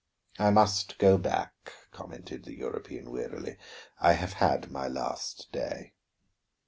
[0.39, 1.53] "I must go back,"
[1.91, 3.57] commented the European wearily.
[3.99, 5.93] "I have had my last day."